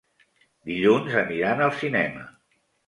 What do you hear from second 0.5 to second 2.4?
Dilluns aniran al cinema.